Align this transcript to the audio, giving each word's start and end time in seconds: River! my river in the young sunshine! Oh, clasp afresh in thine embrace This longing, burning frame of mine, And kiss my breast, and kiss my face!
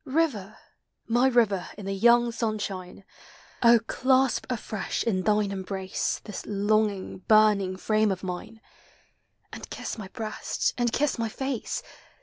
River! 0.03 0.57
my 1.05 1.27
river 1.27 1.69
in 1.77 1.85
the 1.85 1.93
young 1.93 2.31
sunshine! 2.31 3.03
Oh, 3.61 3.77
clasp 3.85 4.47
afresh 4.49 5.03
in 5.03 5.21
thine 5.21 5.51
embrace 5.51 6.19
This 6.23 6.43
longing, 6.47 7.19
burning 7.27 7.75
frame 7.77 8.11
of 8.11 8.23
mine, 8.23 8.61
And 9.53 9.69
kiss 9.69 9.99
my 9.99 10.07
breast, 10.07 10.73
and 10.75 10.91
kiss 10.91 11.19
my 11.19 11.29
face! 11.29 11.83